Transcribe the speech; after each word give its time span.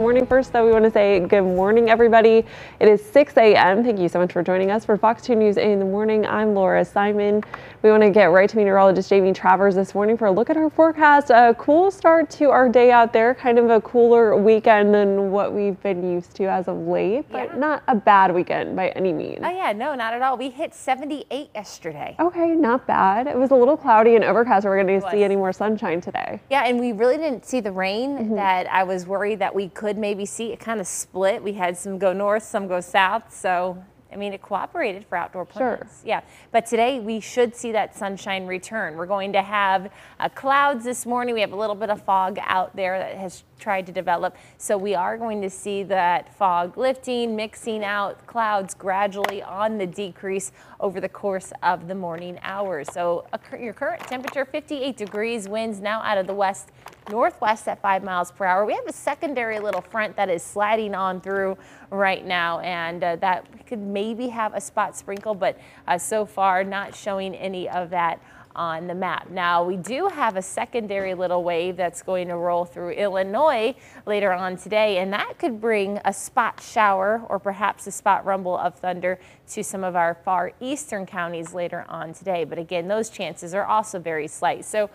Morning 0.00 0.26
first, 0.26 0.52
though, 0.52 0.64
we 0.64 0.70
want 0.70 0.84
to 0.84 0.92
say 0.92 1.18
good 1.18 1.42
morning, 1.42 1.90
everybody. 1.90 2.44
It 2.78 2.88
is 2.88 3.04
6 3.04 3.36
a.m. 3.36 3.82
Thank 3.82 3.98
you 3.98 4.08
so 4.08 4.20
much 4.20 4.32
for 4.32 4.44
joining 4.44 4.70
us 4.70 4.84
for 4.84 4.96
Fox 4.96 5.24
2 5.24 5.34
News 5.34 5.56
in 5.56 5.80
the 5.80 5.84
morning. 5.84 6.24
I'm 6.24 6.54
Laura 6.54 6.84
Simon. 6.84 7.42
We 7.82 7.90
want 7.90 8.04
to 8.04 8.10
get 8.10 8.26
right 8.26 8.48
to 8.48 8.56
meteorologist 8.56 9.08
Jamie 9.10 9.32
Travers 9.32 9.74
this 9.74 9.96
morning 9.96 10.16
for 10.16 10.26
a 10.26 10.30
look 10.30 10.50
at 10.50 10.56
our 10.56 10.70
forecast. 10.70 11.30
A 11.30 11.52
cool 11.58 11.90
start 11.90 12.30
to 12.30 12.50
our 12.50 12.68
day 12.68 12.92
out 12.92 13.12
there, 13.12 13.34
kind 13.34 13.58
of 13.58 13.70
a 13.70 13.80
cooler 13.80 14.36
weekend 14.36 14.94
than 14.94 15.32
what 15.32 15.52
we've 15.52 15.80
been 15.82 16.08
used 16.08 16.32
to 16.36 16.44
as 16.44 16.68
of 16.68 16.76
late, 16.86 17.26
but 17.32 17.50
Yeah. 17.52 17.58
not 17.58 17.82
a 17.88 17.96
bad 17.96 18.32
weekend 18.32 18.76
by 18.76 18.90
any 18.90 19.12
means. 19.12 19.40
Oh 19.42 19.50
yeah, 19.50 19.72
no, 19.72 19.96
not 19.96 20.14
at 20.14 20.22
all. 20.22 20.36
We 20.36 20.50
hit 20.50 20.74
78 20.76 21.50
yesterday. 21.56 22.14
Okay, 22.20 22.50
not 22.54 22.86
bad. 22.86 23.26
It 23.26 23.36
was 23.36 23.50
a 23.50 23.56
little 23.56 23.76
cloudy 23.76 24.14
and 24.14 24.22
overcast. 24.22 24.64
We're 24.64 24.80
going 24.80 25.00
to 25.00 25.10
see 25.10 25.24
any 25.24 25.34
more 25.34 25.52
sunshine 25.52 26.00
today. 26.00 26.38
Yeah, 26.50 26.62
and 26.66 26.78
we 26.78 26.92
really 26.92 27.16
didn't 27.16 27.44
see 27.44 27.58
the 27.58 27.72
rain 27.72 28.16
Mm-hmm. 28.16 28.34
that 28.36 28.68
I 28.72 28.84
was 28.84 29.04
worried 29.04 29.40
that 29.40 29.52
we 29.52 29.70
could 29.70 29.87
maybe 29.96 30.26
see. 30.26 30.52
It 30.52 30.60
kind 30.60 30.80
of 30.80 30.86
split. 30.86 31.42
We 31.42 31.52
had 31.52 31.76
some 31.76 31.98
go 31.98 32.12
north, 32.12 32.42
some 32.42 32.66
go 32.66 32.80
south. 32.80 33.34
So, 33.34 33.82
I 34.12 34.16
mean, 34.16 34.32
it 34.32 34.40
cooperated 34.42 35.06
for 35.06 35.16
outdoor 35.16 35.46
Sure. 35.52 35.86
Yeah, 36.04 36.22
but 36.50 36.66
today 36.66 36.98
we 36.98 37.20
should 37.20 37.54
see 37.54 37.72
that 37.72 37.96
sunshine 37.96 38.46
return. 38.46 38.96
We're 38.96 39.06
going 39.06 39.32
to 39.34 39.42
have 39.42 39.92
uh, 40.18 40.28
clouds 40.30 40.84
this 40.84 41.04
morning. 41.04 41.34
We 41.34 41.42
have 41.42 41.52
a 41.52 41.56
little 41.56 41.74
bit 41.74 41.90
of 41.90 42.02
fog 42.02 42.38
out 42.42 42.74
there 42.74 42.98
that 42.98 43.16
has 43.16 43.44
tried 43.58 43.86
to 43.86 43.92
develop. 43.92 44.36
So 44.56 44.78
we 44.78 44.94
are 44.94 45.18
going 45.18 45.42
to 45.42 45.50
see 45.50 45.82
that 45.84 46.34
fog 46.36 46.78
lifting, 46.78 47.36
mixing 47.36 47.84
out 47.84 48.26
clouds 48.26 48.72
gradually 48.74 49.42
on 49.42 49.78
the 49.78 49.86
decrease 49.86 50.52
over 50.80 51.00
the 51.00 51.08
course 51.08 51.52
of 51.62 51.88
the 51.88 51.94
morning 51.94 52.38
hours. 52.42 52.88
So 52.92 53.26
a 53.32 53.38
your 53.60 53.74
current 53.74 54.02
temperature 54.02 54.44
58 54.44 54.96
degrees, 54.96 55.48
winds 55.48 55.80
now 55.80 56.00
out 56.02 56.18
of 56.18 56.26
the 56.26 56.34
west 56.34 56.70
northwest 57.08 57.68
at 57.68 57.80
5 57.80 58.04
miles 58.04 58.30
per 58.32 58.44
hour. 58.44 58.64
We 58.64 58.74
have 58.74 58.86
a 58.86 58.92
secondary 58.92 59.58
little 59.58 59.80
front 59.80 60.16
that 60.16 60.28
is 60.28 60.42
sliding 60.42 60.94
on 60.94 61.20
through 61.20 61.56
right 61.90 62.24
now, 62.24 62.60
and 62.60 63.02
uh, 63.02 63.16
that 63.16 63.66
could 63.66 63.78
maybe 63.78 64.28
have 64.28 64.54
a 64.54 64.60
spot 64.60 64.96
sprinkle, 64.96 65.34
but 65.34 65.58
uh, 65.86 65.98
so 65.98 66.26
far 66.26 66.64
not 66.64 66.94
showing 66.94 67.34
any 67.34 67.68
of 67.68 67.90
that 67.90 68.20
on 68.58 68.88
the 68.88 68.94
map. 68.94 69.30
Now, 69.30 69.62
we 69.62 69.76
do 69.76 70.08
have 70.08 70.36
a 70.36 70.42
secondary 70.42 71.14
little 71.14 71.44
wave 71.44 71.76
that's 71.76 72.02
going 72.02 72.26
to 72.28 72.36
roll 72.36 72.64
through 72.64 72.90
Illinois 72.90 73.74
later 74.04 74.32
on 74.32 74.56
today, 74.56 74.98
and 74.98 75.12
that 75.12 75.38
could 75.38 75.60
bring 75.60 76.00
a 76.04 76.12
spot 76.12 76.60
shower 76.60 77.22
or 77.28 77.38
perhaps 77.38 77.86
a 77.86 77.92
spot 77.92 78.26
rumble 78.26 78.58
of 78.58 78.74
thunder 78.74 79.20
to 79.50 79.62
some 79.62 79.84
of 79.84 79.94
our 79.94 80.14
far 80.24 80.52
eastern 80.60 81.06
counties 81.06 81.54
later 81.54 81.86
on 81.88 82.12
today. 82.12 82.44
But 82.44 82.58
again, 82.58 82.88
those 82.88 83.10
chances 83.10 83.54
are 83.54 83.64
also 83.64 84.00
very 84.00 84.26
slight. 84.26 84.64
So, 84.64 84.90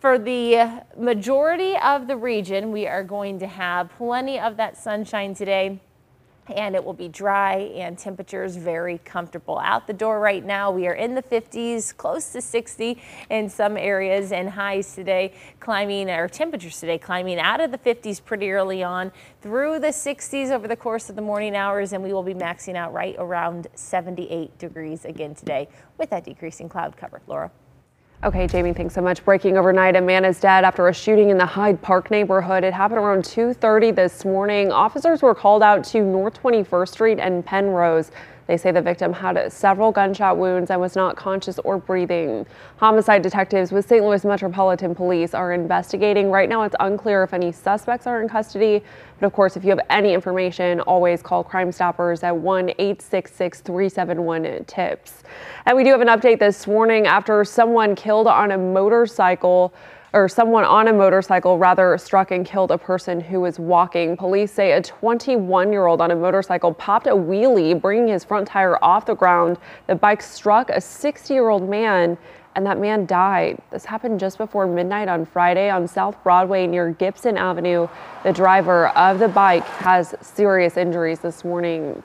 for 0.00 0.18
the 0.18 0.82
majority 0.96 1.76
of 1.76 2.06
the 2.06 2.16
region, 2.16 2.70
we 2.72 2.86
are 2.86 3.02
going 3.02 3.38
to 3.40 3.46
have 3.46 3.90
plenty 3.96 4.38
of 4.38 4.56
that 4.56 4.76
sunshine 4.76 5.34
today 5.34 5.80
and 6.54 6.74
it 6.74 6.82
will 6.82 6.94
be 6.94 7.08
dry 7.08 7.56
and 7.76 7.98
temperatures 7.98 8.56
very 8.56 8.98
comfortable. 9.04 9.58
Out 9.58 9.86
the 9.86 9.92
door 9.92 10.20
right 10.20 10.44
now, 10.44 10.70
we 10.70 10.86
are 10.86 10.94
in 10.94 11.14
the 11.14 11.22
50s, 11.22 11.96
close 11.96 12.32
to 12.32 12.40
60 12.40 13.00
in 13.30 13.48
some 13.48 13.76
areas, 13.76 14.32
and 14.32 14.48
highs 14.50 14.94
today 14.94 15.34
climbing, 15.60 16.10
or 16.10 16.28
temperatures 16.28 16.80
today 16.80 16.98
climbing 16.98 17.38
out 17.38 17.60
of 17.60 17.70
the 17.70 17.78
50s 17.78 18.24
pretty 18.24 18.50
early 18.50 18.82
on 18.82 19.12
through 19.42 19.78
the 19.78 19.88
60s 19.88 20.50
over 20.50 20.66
the 20.66 20.76
course 20.76 21.10
of 21.10 21.16
the 21.16 21.22
morning 21.22 21.54
hours, 21.54 21.92
and 21.92 22.02
we 22.02 22.12
will 22.12 22.22
be 22.22 22.34
maxing 22.34 22.76
out 22.76 22.92
right 22.92 23.16
around 23.18 23.66
78 23.74 24.58
degrees 24.58 25.04
again 25.04 25.34
today 25.34 25.68
with 25.98 26.10
that 26.10 26.24
decreasing 26.24 26.68
cloud 26.68 26.96
cover. 26.96 27.20
Laura. 27.26 27.50
Okay, 28.24 28.48
Jamie, 28.48 28.72
thanks 28.72 28.94
so 28.94 29.00
much. 29.00 29.24
Breaking 29.24 29.56
overnight, 29.56 29.94
a 29.94 30.00
man 30.00 30.24
is 30.24 30.40
dead 30.40 30.64
after 30.64 30.88
a 30.88 30.92
shooting 30.92 31.30
in 31.30 31.38
the 31.38 31.46
Hyde 31.46 31.80
Park 31.80 32.10
neighborhood. 32.10 32.64
It 32.64 32.72
happened 32.72 32.98
around 32.98 33.22
2:30 33.22 33.92
this 33.92 34.24
morning. 34.24 34.72
Officers 34.72 35.22
were 35.22 35.36
called 35.36 35.62
out 35.62 35.84
to 35.84 36.00
North 36.00 36.34
21st 36.34 36.94
Street 36.94 37.20
and 37.20 37.46
Penrose. 37.46 38.10
They 38.48 38.56
say 38.56 38.70
the 38.72 38.80
victim 38.80 39.12
had 39.12 39.52
several 39.52 39.92
gunshot 39.92 40.38
wounds 40.38 40.70
and 40.70 40.80
was 40.80 40.96
not 40.96 41.16
conscious 41.16 41.58
or 41.60 41.76
breathing. 41.76 42.46
Homicide 42.78 43.20
detectives 43.20 43.72
with 43.72 43.86
St. 43.86 44.02
Louis 44.02 44.24
Metropolitan 44.24 44.94
Police 44.94 45.34
are 45.34 45.52
investigating. 45.52 46.30
Right 46.30 46.48
now, 46.48 46.62
it's 46.62 46.74
unclear 46.80 47.22
if 47.22 47.34
any 47.34 47.52
suspects 47.52 48.06
are 48.06 48.22
in 48.22 48.28
custody. 48.28 48.82
But 49.20 49.26
of 49.26 49.34
course, 49.34 49.58
if 49.58 49.64
you 49.64 49.70
have 49.70 49.80
any 49.90 50.14
information, 50.14 50.80
always 50.80 51.20
call 51.20 51.44
Crime 51.44 51.70
Stoppers 51.70 52.22
at 52.22 52.34
1 52.34 52.70
866 52.70 53.60
371 53.60 54.64
TIPS. 54.64 55.24
And 55.66 55.76
we 55.76 55.84
do 55.84 55.90
have 55.90 56.00
an 56.00 56.08
update 56.08 56.38
this 56.38 56.66
morning 56.66 57.06
after 57.06 57.44
someone 57.44 57.94
killed 57.94 58.26
on 58.26 58.52
a 58.52 58.58
motorcycle 58.58 59.74
or 60.12 60.28
someone 60.28 60.64
on 60.64 60.88
a 60.88 60.92
motorcycle 60.92 61.58
rather 61.58 61.96
struck 61.98 62.30
and 62.30 62.46
killed 62.46 62.70
a 62.70 62.78
person 62.78 63.20
who 63.20 63.40
was 63.40 63.58
walking. 63.58 64.16
Police 64.16 64.52
say 64.52 64.72
a 64.72 64.82
21 64.82 65.72
year 65.72 65.86
old 65.86 66.00
on 66.00 66.10
a 66.10 66.16
motorcycle 66.16 66.72
popped 66.72 67.06
a 67.06 67.10
wheelie, 67.10 67.80
bringing 67.80 68.08
his 68.08 68.24
front 68.24 68.48
tire 68.48 68.82
off 68.82 69.06
the 69.06 69.14
ground. 69.14 69.58
The 69.86 69.94
bike 69.94 70.22
struck 70.22 70.70
a 70.70 70.80
60 70.80 71.34
year 71.34 71.48
old 71.48 71.68
man 71.68 72.16
and 72.58 72.66
that 72.66 72.80
man 72.80 73.06
died. 73.06 73.56
This 73.70 73.84
happened 73.84 74.18
just 74.18 74.36
before 74.36 74.66
midnight 74.66 75.06
on 75.06 75.24
Friday 75.24 75.70
on 75.70 75.86
South 75.86 76.20
Broadway 76.24 76.66
near 76.66 76.90
Gibson 76.90 77.36
Avenue. 77.36 77.86
The 78.24 78.32
driver 78.32 78.88
of 78.88 79.20
the 79.20 79.28
bike 79.28 79.64
has 79.64 80.14
serious 80.20 80.76
injuries 80.76 81.20
this 81.20 81.44
morning. 81.44 82.02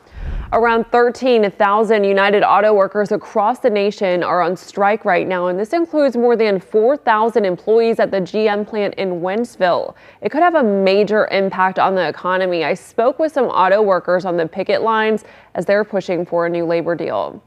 Around 0.51 0.85
13,000 0.91 2.03
United 2.03 2.43
Auto 2.43 2.73
workers 2.73 3.11
across 3.11 3.59
the 3.59 3.69
nation 3.69 4.23
are 4.23 4.41
on 4.41 4.55
strike 4.55 5.05
right 5.05 5.27
now, 5.27 5.47
and 5.47 5.59
this 5.59 5.73
includes 5.73 6.15
more 6.15 6.35
than 6.35 6.59
4,000 6.59 7.45
employees 7.45 7.99
at 7.99 8.11
the 8.11 8.17
GM 8.21 8.67
plant 8.67 8.93
in 8.95 9.21
Wentzville. 9.21 9.95
It 10.21 10.29
could 10.29 10.43
have 10.43 10.55
a 10.55 10.63
major 10.63 11.27
impact 11.31 11.79
on 11.79 11.95
the 11.95 12.07
economy. 12.07 12.63
I 12.63 12.73
spoke 12.73 13.17
with 13.19 13.31
some 13.31 13.45
auto 13.45 13.81
workers 13.81 14.25
on 14.25 14.37
the 14.37 14.47
picket 14.47 14.81
lines 14.81 15.23
as 15.55 15.65
they're 15.65 15.83
pushing 15.83 16.25
for 16.25 16.45
a 16.45 16.49
new 16.49 16.65
labor 16.65 16.95
deal. 16.95 17.41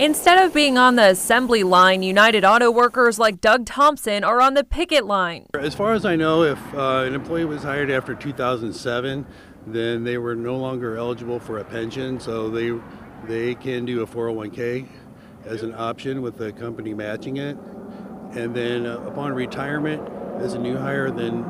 Instead 0.00 0.42
of 0.42 0.54
being 0.54 0.78
on 0.78 0.96
the 0.96 1.10
assembly 1.10 1.62
line, 1.62 2.02
United 2.02 2.42
Auto 2.42 2.70
workers 2.70 3.18
like 3.18 3.38
Doug 3.42 3.66
Thompson 3.66 4.24
are 4.24 4.40
on 4.40 4.54
the 4.54 4.64
picket 4.64 5.04
line. 5.04 5.44
As 5.52 5.74
far 5.74 5.92
as 5.92 6.06
I 6.06 6.16
know, 6.16 6.42
if 6.42 6.58
uh, 6.74 7.04
an 7.06 7.14
employee 7.14 7.44
was 7.44 7.62
hired 7.62 7.90
after 7.90 8.14
2007, 8.14 9.26
then 9.66 10.04
they 10.04 10.18
were 10.18 10.34
no 10.34 10.56
longer 10.56 10.96
eligible 10.96 11.38
for 11.38 11.58
a 11.58 11.64
pension, 11.64 12.20
so 12.20 12.48
they 12.48 12.72
they 13.26 13.54
can 13.54 13.84
do 13.84 14.02
a 14.02 14.06
401k 14.06 14.86
as 15.44 15.62
an 15.62 15.74
option 15.74 16.22
with 16.22 16.36
the 16.38 16.52
company 16.52 16.94
matching 16.94 17.36
it. 17.36 17.56
And 18.32 18.54
then 18.54 18.86
uh, 18.86 18.98
upon 19.00 19.32
retirement, 19.32 20.08
as 20.38 20.54
a 20.54 20.58
new 20.58 20.76
hire, 20.76 21.10
then 21.10 21.44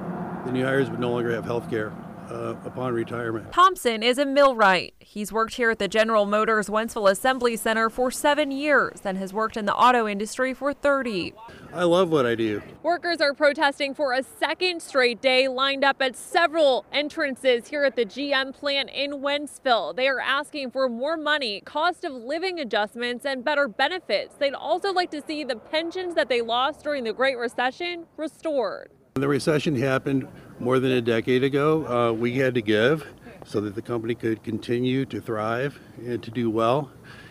the 0.44 0.52
new 0.52 0.64
hires 0.64 0.90
would 0.90 1.00
no 1.00 1.10
longer 1.10 1.32
have 1.32 1.44
health 1.44 1.70
care 1.70 1.92
uh, 2.30 2.54
upon 2.64 2.94
retirement. 2.94 3.52
Thompson 3.52 4.02
is 4.02 4.18
a 4.18 4.24
millwright. 4.24 4.94
He's 5.00 5.32
worked 5.32 5.54
here 5.54 5.70
at 5.70 5.78
the 5.78 5.88
General 5.88 6.26
Motors 6.26 6.68
Wentzville 6.68 7.10
Assembly 7.10 7.56
Center 7.56 7.90
for 7.90 8.10
seven 8.10 8.50
years 8.50 9.00
and 9.04 9.18
has 9.18 9.32
worked 9.32 9.56
in 9.56 9.66
the 9.66 9.74
auto 9.74 10.06
industry 10.06 10.54
for 10.54 10.72
30. 10.72 11.34
I 11.72 11.84
love 11.84 12.10
what 12.10 12.26
I 12.26 12.34
do. 12.34 12.62
Workers 12.82 13.20
are 13.20 13.34
protesting 13.34 13.94
for 13.94 14.12
a 14.12 14.22
second 14.22 14.82
straight 14.82 15.20
day, 15.20 15.48
lined 15.48 15.84
up 15.84 16.00
at 16.00 16.16
several 16.16 16.84
entrances 16.92 17.68
here 17.68 17.84
at 17.84 17.96
the 17.96 18.04
GM 18.04 18.54
plant 18.54 18.90
in 18.90 19.12
Wentzville. 19.20 19.94
They 19.94 20.08
are 20.08 20.20
asking 20.20 20.70
for 20.70 20.88
more 20.88 21.16
money, 21.16 21.60
cost 21.60 22.04
of 22.04 22.12
living 22.12 22.60
adjustments, 22.60 23.24
and 23.24 23.44
better 23.44 23.68
benefits. 23.68 24.34
They'd 24.36 24.54
also 24.54 24.92
like 24.92 25.10
to 25.10 25.22
see 25.26 25.44
the 25.44 25.56
pensions 25.56 26.14
that 26.14 26.28
they 26.28 26.40
lost 26.40 26.82
during 26.82 27.04
the 27.04 27.12
Great 27.12 27.38
Recession 27.38 28.06
restored. 28.16 28.90
The 29.14 29.28
recession 29.28 29.74
happened 29.74 30.28
more 30.60 30.78
than 30.78 30.92
a 30.92 31.00
decade 31.00 31.42
ago. 31.42 31.86
Uh, 31.86 32.12
we 32.12 32.34
had 32.34 32.54
to 32.54 32.62
give 32.62 33.06
so 33.44 33.60
that 33.62 33.74
the 33.74 33.82
company 33.82 34.14
could 34.14 34.42
continue 34.42 35.04
to 35.06 35.20
thrive 35.20 35.80
and 35.98 36.22
to 36.22 36.30
do 36.30 36.50
well. 36.50 36.90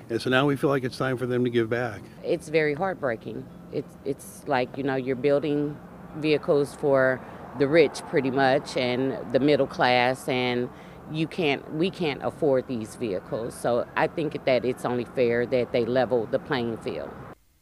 And 0.10 0.20
so 0.22 0.30
now 0.30 0.46
we 0.48 0.56
feel 0.56 0.72
like 0.72 0.84
it's 0.84 0.98
time 0.98 1.18
for 1.18 1.28
them 1.28 1.44
to 1.44 1.50
give 1.52 1.70
back. 1.70 2.02
it's 2.24 2.50
very 2.50 2.74
heartbreaking. 2.74 3.46
It's 3.72 3.96
it's 4.04 4.44
like 4.48 4.76
you 4.78 4.84
know 4.84 4.96
you're 4.96 5.16
building 5.16 5.78
vehicles 6.18 6.74
for 6.74 7.22
the 7.60 7.68
rich 7.68 8.02
pretty 8.10 8.32
much 8.32 8.76
and 8.76 9.32
the 9.32 9.40
middle 9.40 9.68
class 9.68 10.28
and 10.28 10.70
you 11.12 11.28
can't 11.28 11.74
we 11.76 11.92
can't 11.92 12.24
afford 12.24 12.68
these 12.68 12.96
vehicles. 12.96 13.54
So 13.54 13.86
I 13.96 14.08
think 14.08 14.44
that 14.46 14.66
it's 14.66 14.84
only 14.86 15.06
fair 15.06 15.46
that 15.46 15.72
they 15.72 15.86
level 15.86 16.26
the 16.26 16.40
playing 16.40 16.78
field. 16.78 17.12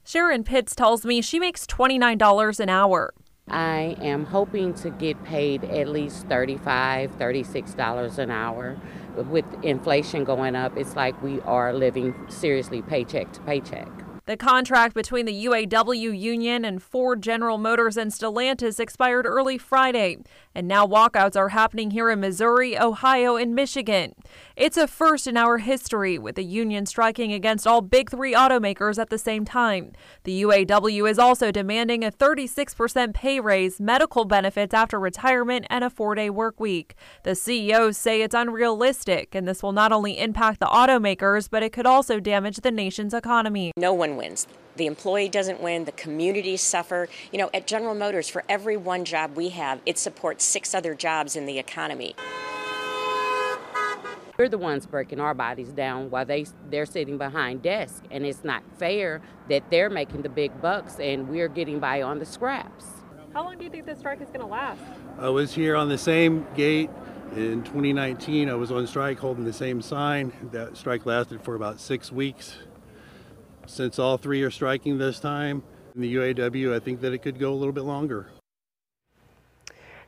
Sharon 0.06 0.46
Pitts 0.46 0.74
tells 0.74 1.06
me 1.06 1.22
she 1.22 1.38
makes 1.38 1.66
$29 1.66 2.60
an 2.62 2.70
hour. 2.70 3.14
I 3.50 3.96
am 4.02 4.26
hoping 4.26 4.74
to 4.76 4.90
get 4.90 5.24
paid 5.24 5.64
at 5.64 5.88
least 5.88 6.28
$35, 6.28 7.18
$36 7.18 8.18
an 8.18 8.32
hour. 8.32 8.78
With 9.16 9.46
inflation 9.64 10.24
going 10.26 10.56
up, 10.56 10.78
it's 10.78 10.96
like 10.96 11.22
we 11.24 11.40
are 11.42 11.74
living 11.74 12.14
seriously 12.30 12.82
paycheck 12.82 13.32
to 13.34 13.42
paycheck. 13.42 13.88
The 14.26 14.36
contract 14.36 14.94
between 14.94 15.26
the 15.26 15.46
UAW 15.46 16.20
union 16.20 16.66
and 16.66 16.84
Ford, 16.84 17.22
General 17.22 17.58
Motors, 17.58 17.96
and 17.96 18.12
Stellantis 18.12 18.78
expired 18.78 19.26
early 19.26 19.58
Friday, 19.58 20.18
and 20.58 20.68
now 20.68 20.88
walkouts 20.88 21.36
are 21.36 21.50
happening 21.50 21.92
here 21.92 22.10
in 22.10 22.20
Missouri, 22.20 22.76
Ohio, 22.76 23.36
and 23.36 23.54
Michigan. 23.54 24.16
It's 24.56 24.76
a 24.76 24.88
first 24.88 25.28
in 25.28 25.38
our 25.38 25.60
history, 25.60 26.18
with 26.18 26.34
the 26.34 26.44
union 26.44 26.88
striking 26.88 27.32
against 27.32 27.68
all 27.68 27.82
big 27.82 28.10
three 28.10 28.34
automakers 28.34 28.98
at 28.98 29.12
the 29.12 29.20
same 29.20 29.46
time. 29.46 29.92
The 30.24 30.42
UAW 30.42 31.08
is 31.08 31.20
also 31.20 31.52
demanding 31.52 32.04
a 32.04 32.12
36% 32.12 33.14
pay 33.14 33.40
raise, 33.40 33.80
medical 33.80 34.26
benefits 34.26 34.74
after 34.74 35.00
retirement, 35.00 35.68
and 35.70 35.84
a 35.84 35.92
four 35.92 36.16
day 36.16 36.32
work 36.32 36.60
week. 36.60 36.96
The 37.22 37.36
CEOs 37.36 37.96
say 37.96 38.24
it's 38.24 38.34
unrealistic, 38.34 39.36
and 39.36 39.48
this 39.48 39.62
will 39.62 39.74
not 39.74 39.92
only 39.92 40.18
impact 40.18 40.60
the 40.60 40.66
automakers, 40.66 41.48
but 41.52 41.62
it 41.62 41.72
could 41.72 41.86
also 41.86 42.20
damage 42.20 42.62
the 42.62 42.72
nation's 42.72 43.14
economy. 43.14 43.74
No 43.78 43.94
one 43.94 44.18
wins. 44.18 44.48
The 44.78 44.86
employee 44.86 45.28
doesn't 45.28 45.60
win, 45.60 45.86
the 45.86 45.92
communities 45.92 46.62
suffer. 46.62 47.10
You 47.32 47.40
know, 47.40 47.50
at 47.52 47.66
General 47.66 47.96
Motors, 47.96 48.30
for 48.30 48.44
every 48.48 48.78
one 48.78 49.06
job 49.06 49.36
we 49.36 49.50
have, 49.50 49.82
it 49.88 49.98
supports 49.98 50.44
six 50.44 50.76
other 50.76 50.94
jobs 50.94 51.36
in 51.36 51.48
the 51.48 51.58
economy. 51.58 52.16
We're 54.38 54.50
the 54.50 54.60
ones 54.60 54.86
breaking 54.86 55.20
our 55.20 55.34
bodies 55.34 55.70
down 55.70 56.12
while 56.12 56.26
they 56.26 56.46
they're 56.70 56.86
sitting 56.86 57.18
behind 57.18 57.64
desks, 57.64 58.04
and 58.12 58.24
it's 58.24 58.44
not 58.44 58.62
fair 58.78 59.20
that 59.50 59.64
they're 59.72 59.90
making 59.90 60.22
the 60.22 60.30
big 60.30 60.62
bucks 60.62 61.00
and 61.00 61.28
we're 61.28 61.48
getting 61.48 61.80
by 61.80 62.04
on 62.04 62.20
the 62.20 62.26
scraps. 62.26 62.86
How 63.34 63.46
long 63.46 63.58
do 63.58 63.64
you 63.64 63.72
think 63.72 63.88
this 63.88 63.98
strike 63.98 64.22
is 64.22 64.28
going 64.28 64.42
to 64.42 64.46
last? 64.46 64.80
I 65.18 65.30
was 65.30 65.56
here 65.56 65.76
on 65.76 65.90
the 65.90 65.98
same 65.98 66.46
gate 66.56 66.92
in 67.36 67.64
2019. 67.64 68.48
I 68.48 68.54
was 68.54 68.72
on 68.72 68.86
strike 68.86 69.18
holding 69.18 69.44
the 69.44 69.54
same 69.54 69.82
sign. 69.82 70.32
That 70.52 70.78
strike 70.78 71.08
lasted 71.08 71.42
for 71.42 71.56
about 71.56 71.80
six 71.80 72.12
weeks. 72.12 72.58
Since 73.68 74.00
all 74.00 74.18
three 74.18 74.42
are 74.44 74.50
striking 74.50 74.98
this 74.98 75.20
time, 75.20 75.62
in 75.94 76.02
the 76.02 76.16
UAW, 76.16 76.74
I 76.74 76.80
think 76.80 77.02
that 77.02 77.12
it 77.12 77.18
could 77.20 77.38
go 77.38 77.52
a 77.52 77.54
little 77.54 77.74
bit 77.74 77.84
longer. 77.84 78.28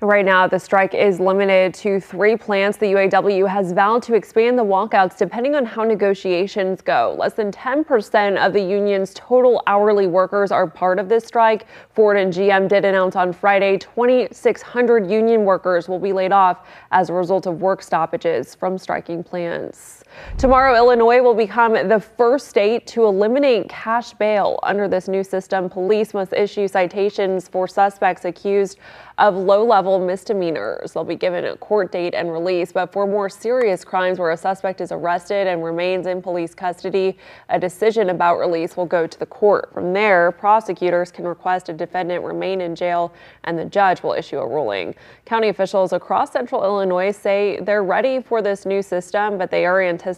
Right 0.01 0.23
now, 0.23 0.47
the 0.47 0.57
strike 0.57 0.93
is 0.93 1.19
limited 1.19 1.73
to 1.73 1.99
three 1.99 2.37
plants. 2.37 2.77
The 2.77 2.85
UAW 2.85 3.49
has 3.49 3.73
vowed 3.73 4.01
to 4.03 4.15
expand 4.15 4.57
the 4.57 4.63
walkouts 4.63 5.17
depending 5.17 5.55
on 5.55 5.65
how 5.65 5.83
negotiations 5.83 6.81
go. 6.81 7.17
Less 7.19 7.33
than 7.33 7.51
10% 7.51 8.37
of 8.37 8.53
the 8.53 8.61
union's 8.61 9.13
total 9.13 9.61
hourly 9.67 10.07
workers 10.07 10.53
are 10.53 10.65
part 10.65 10.97
of 10.97 11.09
this 11.09 11.25
strike. 11.25 11.65
Ford 11.93 12.15
and 12.15 12.31
GM 12.31 12.69
did 12.69 12.85
announce 12.85 13.17
on 13.17 13.33
Friday 13.33 13.77
2,600 13.77 15.11
union 15.11 15.43
workers 15.43 15.89
will 15.89 15.99
be 15.99 16.13
laid 16.13 16.31
off 16.31 16.65
as 16.91 17.09
a 17.09 17.13
result 17.13 17.45
of 17.45 17.59
work 17.59 17.83
stoppages 17.83 18.55
from 18.55 18.77
striking 18.77 19.21
plants. 19.21 20.05
Tomorrow, 20.37 20.75
Illinois 20.75 21.21
will 21.21 21.33
become 21.33 21.73
the 21.87 21.99
first 21.99 22.47
state 22.47 22.87
to 22.87 23.05
eliminate 23.05 23.67
cash 23.67 24.13
bail. 24.13 24.59
Under 24.63 24.87
this 24.87 25.07
new 25.07 25.23
system, 25.23 25.69
police 25.69 26.13
must 26.13 26.33
issue 26.33 26.67
citations 26.67 27.47
for 27.47 27.67
suspects 27.67 28.25
accused 28.25 28.77
of 29.17 29.35
low 29.35 29.65
level 29.65 29.99
misdemeanors. 29.99 30.93
They'll 30.93 31.03
be 31.03 31.15
given 31.15 31.43
a 31.43 31.57
court 31.57 31.91
date 31.91 32.13
and 32.15 32.31
release, 32.31 32.71
but 32.71 32.93
for 32.93 33.05
more 33.05 33.29
serious 33.29 33.83
crimes 33.83 34.17
where 34.17 34.31
a 34.31 34.37
suspect 34.37 34.79
is 34.79 34.93
arrested 34.93 35.45
and 35.45 35.61
remains 35.61 36.07
in 36.07 36.21
police 36.21 36.55
custody, 36.55 37.17
a 37.49 37.59
decision 37.59 38.09
about 38.09 38.39
release 38.39 38.77
will 38.77 38.85
go 38.85 39.05
to 39.05 39.19
the 39.19 39.25
court. 39.25 39.73
From 39.73 39.91
there, 39.91 40.31
prosecutors 40.31 41.11
can 41.11 41.27
request 41.27 41.67
a 41.67 41.73
defendant 41.73 42.23
remain 42.23 42.61
in 42.61 42.75
jail 42.75 43.13
and 43.43 43.59
the 43.59 43.65
judge 43.65 44.01
will 44.03 44.13
issue 44.13 44.39
a 44.39 44.47
ruling. 44.47 44.95
County 45.25 45.49
officials 45.49 45.91
across 45.91 46.31
central 46.31 46.63
Illinois 46.63 47.11
say 47.11 47.59
they're 47.61 47.83
ready 47.83 48.21
for 48.21 48.41
this 48.41 48.65
new 48.65 48.81
system, 48.81 49.37
but 49.37 49.51
they 49.51 49.65
are 49.65 49.81
anticipating 49.81 50.08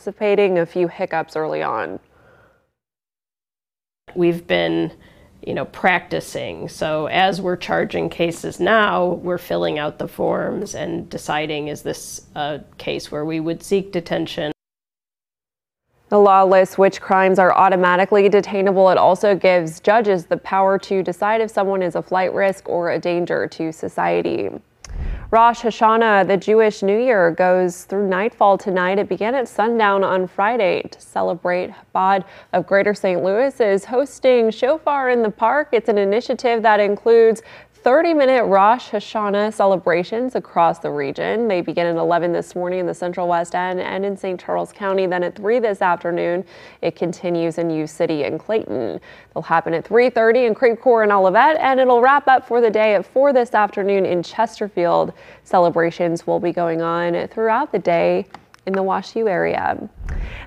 a 0.57 0.65
few 0.65 0.88
hiccups 0.88 1.35
early 1.35 1.63
on. 1.63 1.99
We've 4.15 4.45
been 4.45 4.91
you 5.45 5.53
know, 5.55 5.65
practicing. 5.65 6.69
So 6.69 7.07
as 7.07 7.41
we're 7.41 7.55
charging 7.55 8.09
cases 8.09 8.59
now, 8.59 9.05
we're 9.05 9.39
filling 9.39 9.79
out 9.79 9.97
the 9.97 10.07
forms 10.07 10.75
and 10.75 11.09
deciding 11.09 11.67
is 11.67 11.81
this 11.81 12.27
a 12.35 12.61
case 12.77 13.11
where 13.11 13.25
we 13.25 13.39
would 13.39 13.63
seek 13.63 13.91
detention. 13.91 14.51
The 16.09 16.19
law 16.19 16.43
lists 16.43 16.77
which 16.77 17.01
crimes 17.01 17.39
are 17.39 17.55
automatically 17.55 18.29
detainable. 18.29 18.91
It 18.91 18.97
also 18.97 19.33
gives 19.33 19.79
judges 19.79 20.25
the 20.25 20.38
power 20.38 20.77
to 20.79 21.01
decide 21.01 21.41
if 21.41 21.49
someone 21.49 21.81
is 21.81 21.95
a 21.95 22.01
flight 22.01 22.33
risk 22.33 22.67
or 22.67 22.91
a 22.91 22.99
danger 22.99 23.47
to 23.47 23.71
society. 23.71 24.49
Rosh 25.31 25.61
Hashanah, 25.61 26.27
the 26.27 26.35
Jewish 26.35 26.83
New 26.83 26.99
Year, 26.99 27.31
goes 27.31 27.85
through 27.85 28.09
nightfall 28.09 28.57
tonight. 28.57 28.99
It 28.99 29.07
began 29.07 29.33
at 29.33 29.47
sundown 29.47 30.03
on 30.03 30.27
Friday 30.27 30.81
to 30.91 30.99
celebrate. 30.99 31.71
Chabad 31.95 32.25
of 32.51 32.67
Greater 32.67 32.93
St. 32.93 33.23
Louis 33.23 33.57
is 33.61 33.85
hosting 33.85 34.51
Shofar 34.51 35.09
in 35.09 35.21
the 35.21 35.31
Park. 35.31 35.69
It's 35.71 35.87
an 35.87 35.97
initiative 35.97 36.61
that 36.63 36.81
includes 36.81 37.43
30 37.83 38.13
minute 38.13 38.45
Rosh 38.45 38.89
Hashanah 38.89 39.51
celebrations 39.53 40.35
across 40.35 40.77
the 40.77 40.91
region. 40.91 41.47
They 41.47 41.61
begin 41.61 41.87
at 41.87 41.95
11 41.95 42.31
this 42.31 42.53
morning 42.53 42.79
in 42.79 42.85
the 42.85 42.93
Central 42.93 43.27
West 43.27 43.55
End 43.55 43.79
and 43.79 44.05
in 44.05 44.15
St. 44.15 44.39
Charles 44.39 44.71
County. 44.71 45.07
Then 45.07 45.23
at 45.23 45.35
3 45.35 45.57
this 45.57 45.81
afternoon, 45.81 46.45
it 46.83 46.95
continues 46.95 47.57
in 47.57 47.71
U 47.71 47.87
City 47.87 48.23
and 48.25 48.39
Clayton. 48.39 48.99
They'll 49.33 49.41
happen 49.41 49.73
at 49.73 49.83
3.30 49.83 50.45
in 50.45 50.53
Creve 50.53 50.79
Coeur 50.79 51.01
and 51.01 51.11
Olivet, 51.11 51.57
and 51.57 51.79
it'll 51.79 52.01
wrap 52.01 52.27
up 52.27 52.47
for 52.47 52.61
the 52.61 52.69
day 52.69 52.93
at 52.93 53.03
4 53.03 53.33
this 53.33 53.55
afternoon 53.55 54.05
in 54.05 54.21
Chesterfield. 54.21 55.13
Celebrations 55.43 56.27
will 56.27 56.39
be 56.39 56.51
going 56.51 56.83
on 56.83 57.27
throughout 57.29 57.71
the 57.71 57.79
day 57.79 58.27
in 58.67 58.73
the 58.73 58.83
Wash 58.83 59.15
U 59.15 59.27
area. 59.27 59.89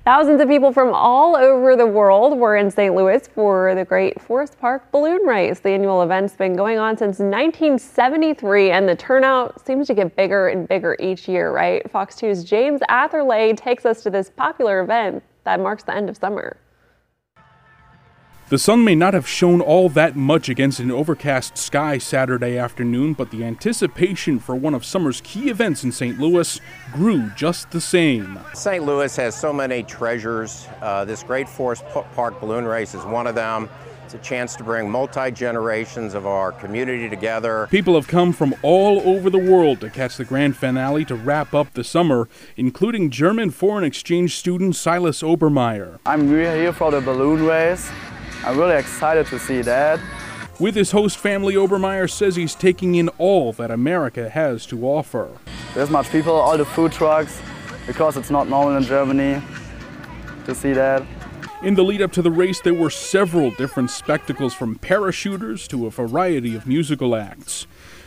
Thousands 0.05 0.39
of 0.43 0.49
people 0.49 0.71
from 0.71 0.93
all 0.93 1.35
over 1.35 1.77
the 1.77 1.87
world 1.87 2.39
were 2.39 2.57
in 2.57 2.71
St. 2.71 2.95
Louis 2.95 3.27
for 3.35 3.75
the 3.75 3.87
Great 3.87 4.21
Forest 4.21 4.59
Park 4.61 4.93
Balloon 4.93 5.25
Race. 5.27 5.61
The 5.61 5.71
annual 5.71 6.03
event's 6.03 6.37
been 6.37 6.55
going 6.55 6.77
on 6.77 6.99
since 6.99 7.21
1973, 7.21 8.71
and 8.71 8.87
the 8.87 8.97
turnout 8.97 9.65
seems 9.65 9.87
to 9.87 9.95
get 9.95 10.15
bigger 10.15 10.49
and 10.49 10.69
bigger 10.69 10.95
each 11.01 11.27
year, 11.27 11.53
right? 11.53 11.91
Fox 11.91 12.17
2's 12.17 12.45
James 12.45 12.83
Atherley 12.91 13.55
takes 13.55 13.87
us 13.87 14.03
to 14.03 14.11
this 14.11 14.29
popular 14.29 14.83
event 14.83 15.23
that 15.45 15.59
marks 15.59 15.85
the 15.85 15.95
end 15.95 16.11
of 16.11 16.19
summer. 16.19 16.59
The 18.51 18.59
sun 18.59 18.85
may 18.85 18.95
not 18.95 19.15
have 19.15 19.27
shone 19.27 19.63
all 19.63 19.89
that 19.89 20.17
much 20.17 20.51
against 20.51 20.79
an 20.79 20.91
overcast 20.91 21.57
sky 21.57 21.97
Saturday 21.97 22.59
afternoon, 22.59 23.15
but 23.15 23.31
the 23.31 23.43
anticipation 23.43 24.39
for 24.39 24.55
one 24.55 24.75
of 24.75 24.85
summer's 24.85 25.23
key 25.23 25.49
events 25.49 25.83
in 25.83 25.91
St. 25.91 26.21
Louis 26.21 26.61
grew 26.93 27.31
just 27.31 27.71
the 27.71 27.81
same. 27.81 28.39
St. 28.53 28.85
Louis 28.85 29.17
has 29.17 29.35
so 29.35 29.51
many 29.51 29.83
treasures. 29.83 30.69
Uh, 30.83 31.07
this 31.07 31.23
Great 31.23 31.49
Forest 31.49 31.85
Park 31.87 32.39
Balloon 32.39 32.67
Race 32.67 32.95
is 32.95 33.03
one 33.07 33.27
of 33.27 33.35
them. 33.35 33.71
It's 34.05 34.13
a 34.13 34.19
chance 34.19 34.55
to 34.57 34.63
bring 34.63 34.91
multi 34.91 35.31
generations 35.31 36.13
of 36.13 36.27
our 36.27 36.53
community 36.53 37.09
together. 37.09 37.67
People 37.71 37.95
have 37.95 38.07
come 38.07 38.35
from 38.35 38.55
all 38.61 39.01
over 39.09 39.31
the 39.31 39.39
world 39.39 39.81
to 39.81 39.89
catch 39.89 40.19
the 40.19 40.25
grand 40.27 40.55
finale 40.55 41.07
to 41.07 41.15
wrap 41.15 41.55
up 41.55 41.73
the 41.73 41.83
summer, 41.83 42.29
including 42.59 43.09
German 43.09 43.49
foreign 43.49 43.85
exchange 43.85 44.37
student 44.37 44.77
Silas 44.77 45.23
Obermeyer. 45.23 45.99
I'm 46.05 46.29
here 46.29 46.75
for 46.75 46.91
the 46.91 47.01
balloon 47.01 47.47
race. 47.47 47.91
I'm 48.47 48.59
really 48.59 48.77
excited 48.77 49.27
to 49.29 49.39
see 49.39 49.63
that. 49.63 49.99
With 50.61 50.75
his 50.75 50.91
host 50.91 51.17
family, 51.17 51.55
Obermeyer 51.55 52.11
says 52.11 52.37
he's 52.37 52.55
taking 52.55 52.95
in 52.95 53.09
all 53.17 53.55
that 53.55 53.71
America 53.71 54.29
has 54.29 54.67
to 54.67 54.87
offer. 54.87 55.31
There's 55.73 55.89
much 55.89 56.11
people, 56.11 56.35
all 56.35 56.59
the 56.59 56.67
food 56.67 56.93
trucks, 56.93 57.41
because 57.87 58.19
it's 58.19 58.31
not 58.31 58.49
normal 58.49 58.77
in 58.77 58.83
Germany 58.83 59.43
to 60.45 60.55
see 60.55 60.75
that. 60.75 61.03
In 61.63 61.75
the 61.75 61.83
lead 61.83 62.03
up 62.03 62.13
to 62.13 62.23
the 62.23 62.31
race, 62.31 62.61
there 62.61 62.75
were 62.75 62.91
several 62.91 63.51
different 63.53 63.91
spectacles 63.91 64.53
from 64.53 64.79
parachuters 64.79 65.67
to 65.69 65.87
a 65.87 65.91
variety 65.91 66.55
of 66.55 66.67
musical 66.67 67.17
acts. 67.17 67.67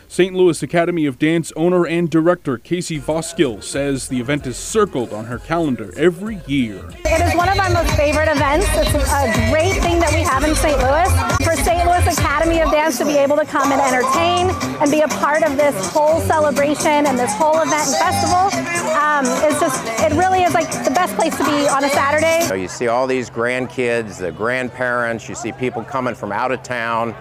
St. 0.09 0.33
Louis 0.33 0.63
Academy 0.63 1.05
of 1.05 1.19
Dance 1.19 1.51
owner 1.57 1.85
and 1.85 2.09
director 2.09 2.57
Casey 2.57 2.99
Voskill 2.99 3.61
says 3.61 4.07
the 4.07 4.19
event 4.21 4.47
is 4.47 4.55
circled 4.55 5.11
on 5.11 5.25
her 5.25 5.37
calendar 5.37 5.91
every 5.97 6.39
year. 6.47 6.81
It 7.03 7.21
is 7.21 7.35
one 7.35 7.49
of 7.49 7.59
our 7.59 7.69
most 7.69 7.93
favorite 7.97 8.29
events. 8.29 8.65
It's 8.71 8.95
a 8.95 9.51
great 9.51 9.75
thing 9.83 9.99
that 9.99 10.13
we 10.13 10.21
have 10.21 10.45
in 10.45 10.55
St. 10.55 10.77
Louis. 10.79 11.11
For 11.43 11.55
St. 11.61 11.85
Louis 11.85 12.17
Academy 12.17 12.61
of 12.61 12.71
Dance 12.71 12.97
to 12.99 13.05
be 13.05 13.17
able 13.17 13.35
to 13.35 13.45
come 13.45 13.71
and 13.73 13.81
entertain 13.81 14.49
and 14.81 14.89
be 14.89 15.01
a 15.01 15.07
part 15.19 15.43
of 15.43 15.57
this 15.57 15.75
whole 15.91 16.21
celebration 16.21 17.05
and 17.05 17.19
this 17.19 17.33
whole 17.35 17.59
event 17.61 17.87
and 17.87 17.97
festival 17.99 18.47
um, 18.95 19.25
is 19.43 19.59
just, 19.59 19.85
it 20.01 20.15
really 20.15 20.43
is 20.43 20.53
like 20.53 20.71
the 20.85 20.91
best 20.91 21.15
place 21.17 21.35
to 21.35 21.43
be 21.43 21.67
on 21.67 21.83
a 21.83 21.89
Saturday. 21.89 22.45
So 22.47 22.55
you 22.55 22.69
see 22.69 22.87
all 22.87 23.07
these 23.07 23.29
grandkids, 23.29 24.19
the 24.19 24.31
grandparents, 24.31 25.27
you 25.27 25.35
see 25.35 25.51
people 25.51 25.83
coming 25.83 26.15
from 26.15 26.31
out 26.31 26.53
of 26.53 26.63
town. 26.63 27.13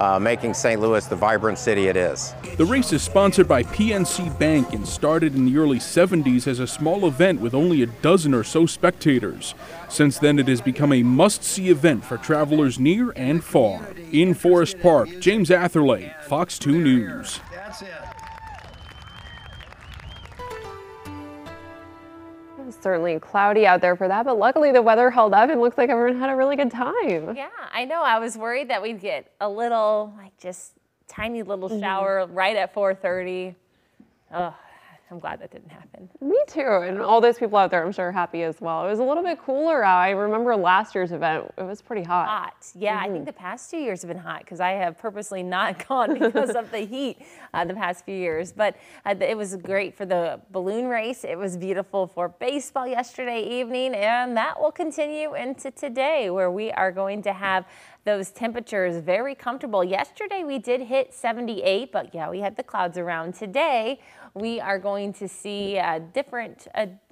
Uh, 0.00 0.18
making 0.18 0.54
St. 0.54 0.80
Louis 0.80 1.06
the 1.06 1.14
vibrant 1.14 1.58
city 1.58 1.88
it 1.88 1.96
is. 1.96 2.34
The 2.56 2.64
race 2.64 2.92
is 2.92 3.02
sponsored 3.02 3.46
by 3.46 3.62
PNC 3.62 4.36
Bank 4.38 4.72
and 4.72 4.88
started 4.88 5.34
in 5.34 5.44
the 5.44 5.58
early 5.58 5.78
70s 5.78 6.46
as 6.46 6.58
a 6.58 6.66
small 6.66 7.06
event 7.06 7.40
with 7.40 7.54
only 7.54 7.82
a 7.82 7.86
dozen 7.86 8.32
or 8.32 8.42
so 8.42 8.64
spectators. 8.64 9.54
Since 9.90 10.18
then, 10.18 10.38
it 10.38 10.48
has 10.48 10.62
become 10.62 10.92
a 10.92 11.02
must 11.02 11.44
see 11.44 11.68
event 11.68 12.04
for 12.04 12.16
travelers 12.16 12.78
near 12.78 13.12
and 13.14 13.44
far. 13.44 13.92
In 14.10 14.32
Forest 14.32 14.80
Park, 14.80 15.10
James 15.20 15.50
Atherley, 15.50 16.12
Fox 16.22 16.58
2 16.58 16.72
News. 16.72 17.40
Certainly 22.82 23.18
cloudy 23.18 23.66
out 23.66 23.80
there 23.80 23.96
for 23.96 24.08
that, 24.08 24.24
but 24.24 24.38
luckily 24.38 24.72
the 24.72 24.82
weather 24.82 25.10
held 25.10 25.34
up 25.34 25.50
and 25.50 25.60
looks 25.60 25.78
like 25.78 25.90
everyone 25.90 26.18
had 26.18 26.30
a 26.30 26.36
really 26.36 26.56
good 26.56 26.70
time. 26.70 27.34
Yeah, 27.36 27.48
I 27.72 27.84
know. 27.84 28.02
I 28.02 28.18
was 28.18 28.36
worried 28.36 28.68
that 28.68 28.82
we'd 28.82 29.00
get 29.00 29.32
a 29.40 29.48
little, 29.48 30.14
like 30.16 30.36
just 30.38 30.72
tiny 31.08 31.42
little 31.42 31.68
mm-hmm. 31.68 31.80
shower 31.80 32.22
mm-hmm. 32.24 32.34
right 32.34 32.56
at 32.56 32.74
4:30. 32.74 33.54
Oh, 34.32 34.54
I'm 35.10 35.18
glad 35.18 35.40
that 35.40 35.50
didn't 35.50 35.70
happen. 35.70 36.08
Me 36.20 36.38
too. 36.46 36.60
And 36.60 37.00
all 37.00 37.20
those 37.20 37.36
people 37.36 37.58
out 37.58 37.72
there, 37.72 37.84
I'm 37.84 37.90
sure, 37.90 38.08
are 38.08 38.12
happy 38.12 38.44
as 38.44 38.60
well. 38.60 38.86
It 38.86 38.90
was 38.90 39.00
a 39.00 39.04
little 39.04 39.24
bit 39.24 39.40
cooler 39.40 39.82
out. 39.84 39.98
I 39.98 40.10
remember 40.10 40.54
last 40.54 40.94
year's 40.94 41.10
event, 41.10 41.52
it 41.58 41.64
was 41.64 41.82
pretty 41.82 42.04
hot. 42.04 42.28
Hot. 42.28 42.66
Yeah, 42.76 42.94
mm-hmm. 42.94 42.98
I 42.98 43.02
think 43.04 43.16
mm-hmm. 43.16 43.24
the 43.24 43.32
past 43.32 43.70
two 43.70 43.78
years 43.78 44.02
have 44.02 44.08
been 44.08 44.18
hot 44.18 44.40
because 44.40 44.60
I 44.60 44.70
have 44.70 44.98
purposely 44.98 45.42
not 45.42 45.84
gone 45.88 46.16
because 46.16 46.50
of 46.50 46.70
the 46.70 46.78
heat 46.78 47.18
uh, 47.52 47.64
the 47.64 47.74
past 47.74 48.04
few 48.04 48.14
years. 48.14 48.52
But 48.52 48.76
uh, 49.04 49.16
it 49.20 49.36
was 49.36 49.56
great 49.56 49.96
for 49.96 50.06
the 50.06 50.40
balloon 50.52 50.86
race. 50.86 51.24
It 51.24 51.36
was 51.36 51.56
beautiful 51.56 52.06
for 52.06 52.28
baseball 52.28 52.86
yesterday 52.86 53.42
evening. 53.42 53.94
And 53.94 54.36
that 54.36 54.60
will 54.60 54.72
continue 54.72 55.34
into 55.34 55.72
today, 55.72 56.30
where 56.30 56.52
we 56.52 56.70
are 56.70 56.92
going 56.92 57.22
to 57.22 57.32
have 57.32 57.64
those 58.04 58.30
temperatures 58.30 59.02
very 59.02 59.34
comfortable. 59.34 59.84
Yesterday 59.84 60.42
we 60.44 60.58
did 60.58 60.80
hit 60.82 61.12
78, 61.12 61.92
but 61.92 62.14
yeah, 62.14 62.30
we 62.30 62.40
had 62.40 62.56
the 62.56 62.62
clouds 62.62 62.96
around. 62.96 63.34
Today 63.34 64.00
we 64.34 64.60
are 64.60 64.78
going 64.78 65.12
to 65.14 65.28
see 65.28 65.76
a 65.76 66.00
different, 66.00 66.66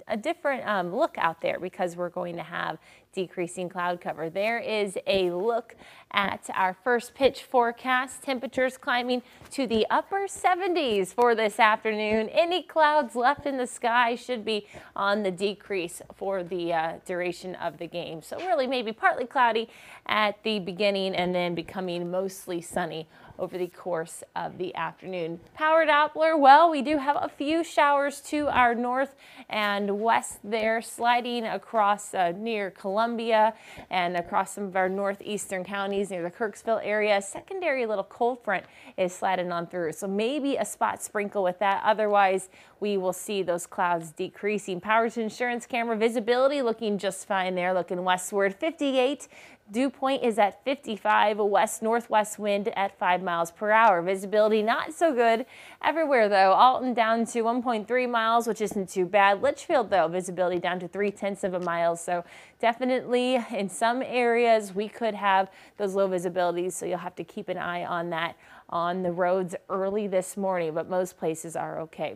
a 0.09 0.17
different 0.17 0.67
um, 0.67 0.95
look 0.95 1.15
out 1.17 1.41
there 1.41 1.59
because 1.59 1.95
we're 1.95 2.09
going 2.09 2.35
to 2.35 2.43
have 2.43 2.77
decreasing 3.13 3.69
cloud 3.69 3.99
cover. 3.99 4.29
There 4.29 4.59
is 4.59 4.97
a 5.07 5.31
look 5.31 5.75
at 6.11 6.49
our 6.53 6.75
first 6.83 7.15
pitch 7.15 7.43
forecast. 7.43 8.21
Temperatures 8.21 8.77
climbing 8.77 9.23
to 9.51 9.65
the 9.67 9.85
upper 9.89 10.27
70s 10.27 11.13
for 11.13 11.35
this 11.35 11.59
afternoon. 11.59 12.29
Any 12.29 12.63
clouds 12.63 13.15
left 13.15 13.45
in 13.45 13.57
the 13.57 13.67
sky 13.67 14.15
should 14.15 14.45
be 14.45 14.67
on 14.95 15.23
the 15.23 15.31
decrease 15.31 16.01
for 16.15 16.43
the 16.43 16.73
uh, 16.73 16.93
duration 17.05 17.55
of 17.55 17.77
the 17.77 17.87
game. 17.87 18.21
So 18.21 18.37
really 18.37 18.67
maybe 18.67 18.91
partly 18.91 19.25
cloudy 19.25 19.69
at 20.05 20.41
the 20.43 20.59
beginning 20.59 21.15
and 21.15 21.33
then 21.33 21.55
becoming 21.55 22.11
mostly 22.11 22.61
sunny 22.61 23.07
over 23.39 23.57
the 23.57 23.67
course 23.67 24.23
of 24.35 24.57
the 24.57 24.75
afternoon. 24.75 25.39
Power 25.53 25.85
Doppler, 25.85 26.37
well, 26.37 26.69
we 26.69 26.81
do 26.81 26.97
have 26.97 27.17
a 27.19 27.29
few 27.29 27.63
showers 27.63 28.21
to 28.21 28.47
our 28.49 28.75
north 28.75 29.15
and 29.49 29.99
west 29.99 30.39
there, 30.43 30.81
sliding 30.81 31.45
across 31.45 32.13
uh, 32.13 32.33
near 32.37 32.69
Columbia 32.69 33.53
and 33.89 34.17
across 34.17 34.53
some 34.53 34.65
of 34.65 34.75
our 34.75 34.89
northeastern 34.89 35.63
counties 35.63 36.11
near 36.11 36.21
the 36.21 36.31
Kirksville 36.31 36.81
area. 36.83 37.21
Secondary 37.21 37.85
little 37.85 38.03
cold 38.03 38.43
front 38.43 38.65
is 38.97 39.13
sliding 39.13 39.51
on 39.51 39.67
through, 39.67 39.93
so 39.93 40.07
maybe 40.07 40.57
a 40.57 40.65
spot 40.65 41.01
sprinkle 41.01 41.41
with 41.41 41.59
that. 41.59 41.81
Otherwise, 41.85 42.49
we 42.81 42.97
will 42.97 43.13
see 43.13 43.43
those 43.43 43.67
clouds 43.67 44.11
decreasing. 44.11 44.81
Powers 44.81 45.17
Insurance 45.17 45.65
camera 45.65 45.97
visibility 45.97 46.61
looking 46.61 46.97
just 46.97 47.27
fine 47.27 47.55
there, 47.55 47.73
looking 47.73 48.03
westward. 48.03 48.55
58 48.55 49.27
Dew 49.71 49.91
point 49.91 50.23
is 50.23 50.39
at 50.39 50.63
55, 50.65 51.37
a 51.37 51.45
west 51.45 51.83
northwest 51.83 52.39
wind 52.39 52.69
at 52.75 52.97
5 52.97 53.21
miles 53.21 53.51
per 53.51 53.69
hour. 53.69 54.01
Visibility 54.01 54.63
not 54.63 54.93
so 54.93 55.13
good 55.13 55.45
everywhere 55.83 56.27
though. 56.27 56.53
Alton 56.53 56.95
down 56.95 57.23
to 57.27 57.43
1.3 57.43 58.09
miles, 58.09 58.47
which 58.47 58.61
isn't 58.61 58.89
too 58.89 59.05
bad. 59.05 59.43
Litchfield 59.43 59.91
though, 59.91 60.07
visibility 60.07 60.59
down 60.59 60.79
to 60.79 60.87
3 60.87 61.11
tenths 61.11 61.43
of 61.43 61.53
a 61.53 61.59
mile. 61.59 61.95
So 61.95 62.23
definitely 62.59 63.37
in 63.55 63.69
some 63.69 64.01
areas 64.01 64.73
we 64.73 64.89
could 64.89 65.13
have 65.13 65.51
those 65.77 65.93
low 65.93 66.09
visibilities. 66.09 66.71
So 66.71 66.87
you'll 66.87 66.97
have 66.97 67.15
to 67.15 67.23
keep 67.23 67.47
an 67.47 67.59
eye 67.59 67.85
on 67.85 68.09
that 68.09 68.37
on 68.69 69.03
the 69.03 69.11
roads 69.11 69.55
early 69.69 70.07
this 70.07 70.35
morning, 70.35 70.73
but 70.73 70.89
most 70.89 71.17
places 71.17 71.55
are 71.55 71.79
okay. 71.81 72.15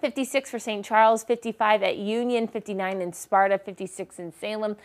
56 0.00 0.50
for 0.50 0.58
St. 0.58 0.84
Charles, 0.84 1.24
55 1.24 1.82
at 1.82 1.96
Union, 1.96 2.48
59 2.48 3.00
in 3.00 3.12
Sparta, 3.12 3.58
56 3.58 4.18
in 4.18 4.32
Salem 4.32 4.76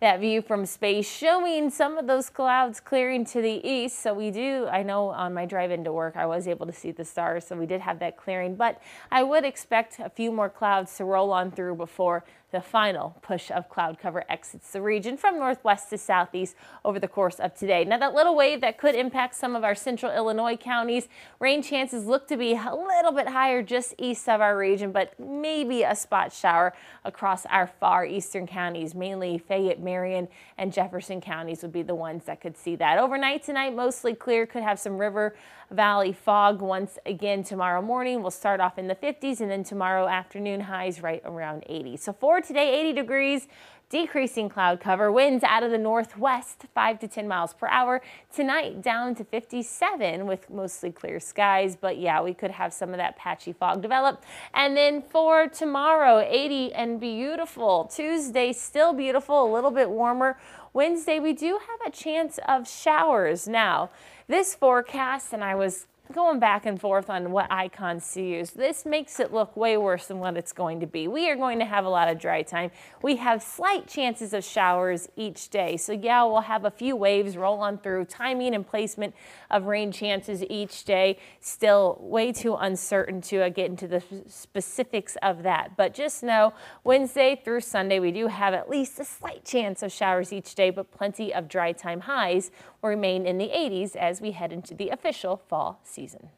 that 0.00 0.18
view 0.18 0.40
from 0.40 0.64
space 0.64 1.08
showing 1.08 1.68
some 1.68 1.98
of 1.98 2.06
those 2.06 2.30
clouds 2.30 2.80
clearing 2.80 3.22
to 3.26 3.42
the 3.42 3.60
east. 3.68 3.98
So 3.98 4.14
we 4.14 4.30
do, 4.30 4.66
I 4.66 4.82
know 4.82 5.10
on 5.10 5.34
my 5.34 5.44
drive 5.44 5.70
into 5.70 5.92
work, 5.92 6.16
I 6.16 6.24
was 6.24 6.48
able 6.48 6.64
to 6.66 6.72
see 6.72 6.90
the 6.90 7.04
stars. 7.04 7.46
So 7.46 7.56
we 7.56 7.66
did 7.66 7.82
have 7.82 7.98
that 7.98 8.16
clearing, 8.16 8.56
but 8.56 8.80
I 9.10 9.22
would 9.22 9.44
expect 9.44 9.98
a 9.98 10.08
few 10.08 10.32
more 10.32 10.48
clouds 10.48 10.96
to 10.96 11.04
roll 11.04 11.32
on 11.32 11.50
through 11.50 11.74
before 11.74 12.24
the 12.50 12.60
final 12.60 13.16
push 13.22 13.50
of 13.50 13.68
cloud 13.68 13.98
cover 13.98 14.24
exits 14.28 14.72
the 14.72 14.82
region 14.82 15.16
from 15.16 15.38
northwest 15.38 15.90
to 15.90 15.98
southeast 15.98 16.54
over 16.84 16.98
the 16.98 17.08
course 17.08 17.38
of 17.38 17.54
today. 17.54 17.84
Now 17.84 17.98
that 17.98 18.14
little 18.14 18.34
wave 18.34 18.60
that 18.60 18.78
could 18.78 18.94
impact 18.94 19.34
some 19.34 19.54
of 19.54 19.64
our 19.64 19.74
central 19.74 20.12
Illinois 20.12 20.56
counties, 20.56 21.08
rain 21.38 21.62
chances 21.62 22.06
look 22.06 22.26
to 22.28 22.36
be 22.36 22.54
a 22.54 22.74
little 22.74 23.12
bit 23.12 23.28
higher 23.28 23.62
just 23.62 23.94
east 23.98 24.28
of 24.28 24.40
our 24.40 24.56
region, 24.56 24.92
but 24.92 25.18
maybe 25.18 25.82
a 25.82 25.94
spot 25.94 26.32
shower 26.32 26.72
across 27.04 27.46
our 27.46 27.66
far 27.66 28.04
eastern 28.04 28.46
counties, 28.46 28.94
mainly 28.94 29.38
Fayette, 29.38 29.80
Marion, 29.80 30.28
and 30.58 30.72
Jefferson 30.72 31.20
counties 31.20 31.62
would 31.62 31.72
be 31.72 31.82
the 31.82 31.94
ones 31.94 32.24
that 32.24 32.40
could 32.40 32.56
see 32.56 32.76
that. 32.76 32.98
Overnight 32.98 33.42
tonight, 33.42 33.74
mostly 33.74 34.14
clear, 34.14 34.46
could 34.46 34.62
have 34.62 34.78
some 34.78 34.98
river 34.98 35.34
valley 35.70 36.12
fog 36.12 36.60
once 36.60 36.98
again 37.06 37.44
tomorrow 37.44 37.80
morning. 37.80 38.22
We'll 38.22 38.30
start 38.30 38.60
off 38.60 38.78
in 38.78 38.88
the 38.88 38.94
50s 38.94 39.40
and 39.40 39.50
then 39.50 39.62
tomorrow 39.62 40.08
afternoon 40.08 40.60
highs 40.60 41.00
right 41.00 41.22
around 41.24 41.64
80. 41.68 41.96
So 41.96 42.12
for 42.12 42.40
today, 42.40 42.80
80 42.80 42.92
degrees, 42.94 43.48
decreasing 43.90 44.48
cloud 44.48 44.80
cover, 44.80 45.10
winds 45.10 45.42
out 45.42 45.64
of 45.64 45.72
the 45.72 45.78
northwest 45.78 46.64
5 46.74 46.98
to 47.00 47.08
10 47.08 47.26
miles 47.26 47.52
per 47.52 47.66
hour. 47.66 48.00
Tonight 48.32 48.80
down 48.80 49.16
to 49.16 49.24
57 49.24 50.26
with 50.26 50.48
mostly 50.48 50.92
clear 50.92 51.18
skies, 51.18 51.76
but 51.76 51.98
yeah, 51.98 52.22
we 52.22 52.32
could 52.32 52.52
have 52.52 52.72
some 52.72 52.90
of 52.90 52.98
that 52.98 53.16
patchy 53.16 53.52
fog 53.52 53.82
develop. 53.82 54.22
And 54.54 54.76
then 54.76 55.02
for 55.02 55.48
tomorrow, 55.48 56.20
80 56.20 56.72
and 56.72 57.00
beautiful. 57.00 57.84
Tuesday 57.92 58.52
still 58.52 58.92
beautiful, 58.92 59.44
a 59.44 59.52
little 59.52 59.72
bit 59.72 59.90
warmer. 59.90 60.38
Wednesday, 60.72 61.18
we 61.18 61.32
do 61.32 61.58
have 61.68 61.80
a 61.84 61.90
chance 61.90 62.38
of 62.46 62.68
showers 62.68 63.48
now. 63.48 63.90
This 64.28 64.54
forecast, 64.54 65.32
and 65.32 65.42
I 65.42 65.56
was 65.56 65.88
going 66.12 66.40
back 66.40 66.66
and 66.66 66.80
forth 66.80 67.08
on 67.08 67.30
what 67.30 67.46
icons 67.50 68.12
to 68.12 68.22
use. 68.22 68.50
This 68.50 68.84
makes 68.84 69.20
it 69.20 69.32
look 69.32 69.56
way 69.56 69.76
worse 69.76 70.06
than 70.06 70.18
what 70.18 70.36
it's 70.36 70.52
going 70.52 70.80
to 70.80 70.86
be. 70.86 71.06
We 71.06 71.30
are 71.30 71.36
going 71.36 71.58
to 71.60 71.64
have 71.64 71.84
a 71.84 71.88
lot 71.88 72.08
of 72.08 72.18
dry 72.18 72.42
time. 72.42 72.70
We 73.02 73.16
have 73.16 73.42
slight 73.42 73.86
chances 73.86 74.32
of 74.32 74.44
showers 74.44 75.08
each 75.16 75.50
day. 75.50 75.76
So 75.76 75.92
yeah, 75.92 76.24
we'll 76.24 76.40
have 76.40 76.64
a 76.64 76.70
few 76.70 76.96
waves 76.96 77.36
roll 77.36 77.60
on 77.60 77.78
through. 77.78 78.06
Timing 78.06 78.54
and 78.54 78.66
placement 78.66 79.14
of 79.50 79.66
rain 79.66 79.92
chances 79.92 80.42
each 80.50 80.84
day, 80.84 81.18
still 81.40 81.98
way 82.00 82.32
too 82.32 82.54
uncertain 82.56 83.20
to 83.22 83.44
uh, 83.44 83.48
get 83.48 83.70
into 83.70 83.86
the 83.86 84.02
specifics 84.26 85.16
of 85.22 85.44
that. 85.44 85.76
But 85.76 85.94
just 85.94 86.22
know 86.22 86.52
Wednesday 86.82 87.40
through 87.44 87.60
Sunday, 87.60 88.00
we 88.00 88.10
do 88.10 88.26
have 88.26 88.54
at 88.54 88.68
least 88.68 88.98
a 88.98 89.04
slight 89.04 89.44
chance 89.44 89.82
of 89.82 89.92
showers 89.92 90.32
each 90.32 90.54
day, 90.54 90.70
but 90.70 90.90
plenty 90.90 91.32
of 91.32 91.48
dry 91.48 91.72
time 91.72 92.00
highs 92.00 92.50
will 92.82 92.90
remain 92.90 93.26
in 93.26 93.38
the 93.38 93.48
80s 93.48 93.94
as 93.94 94.20
we 94.20 94.32
head 94.32 94.52
into 94.52 94.74
the 94.74 94.88
official 94.88 95.36
fall 95.48 95.80
season 95.84 95.99
season. 96.00 96.30